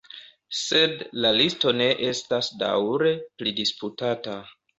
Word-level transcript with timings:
Sed 0.59 1.03
la 1.25 1.31
listo 1.39 1.73
estas 2.13 2.49
daŭre 2.63 3.13
pridisputata. 3.43 4.37